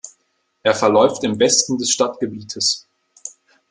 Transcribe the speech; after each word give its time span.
Er 0.63 0.73
verläuft 0.73 1.23
im 1.23 1.39
Westen 1.39 1.77
des 1.77 1.91
Stadtgebietes. 1.91 2.87